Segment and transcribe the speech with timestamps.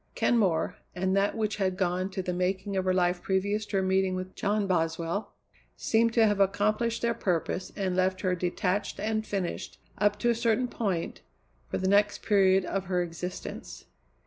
[0.15, 3.83] Kenmore, and that which had gone to the making of her life previous to her
[3.83, 5.33] meeting with John Boswell,
[5.77, 10.33] seemed to have accomplished their purpose and left her detached and finished, up to a
[10.33, 11.21] certain point,
[11.69, 13.85] for the next period of her existence.